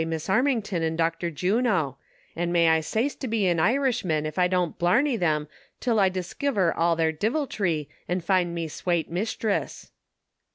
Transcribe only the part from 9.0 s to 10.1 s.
mishtress."